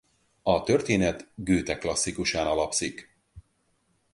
[0.43, 3.15] A történet Goethe klasszikusán alapszik.